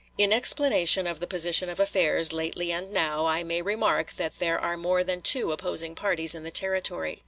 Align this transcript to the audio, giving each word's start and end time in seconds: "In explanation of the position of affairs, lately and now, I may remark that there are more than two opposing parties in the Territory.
"In 0.17 0.33
explanation 0.33 1.05
of 1.05 1.19
the 1.19 1.27
position 1.27 1.69
of 1.69 1.79
affairs, 1.79 2.33
lately 2.33 2.71
and 2.71 2.91
now, 2.91 3.27
I 3.27 3.43
may 3.43 3.61
remark 3.61 4.13
that 4.13 4.39
there 4.39 4.57
are 4.57 4.75
more 4.75 5.03
than 5.03 5.21
two 5.21 5.51
opposing 5.51 5.93
parties 5.93 6.33
in 6.33 6.41
the 6.43 6.49
Territory. 6.49 7.19